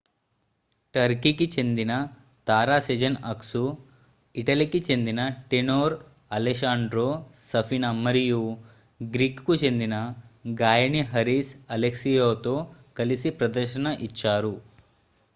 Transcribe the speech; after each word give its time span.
టర్కీకి 0.93 1.45
చెందిన 1.51 1.91
తార 2.47 2.77
Sezen 2.85 3.17
Aksu 3.25 3.61
ఇటలీకి 4.35 4.79
చెందిన 4.87 5.19
టేనోర్ 5.45 5.95
అలెశాండ్రో 6.31 7.05
సఫీనా 7.43 7.91
మరియు 8.01 8.41
గ్రీకుకు 9.01 9.55
చెందిన 9.63 9.97
గాయని 10.61 11.03
హారిస్ 11.11 11.53
అలెక్సియోతో 11.77 12.55
కలిసి 12.99 13.31
ప్రదర్శన 13.39 13.97
ఇచ్చారు 14.09 14.53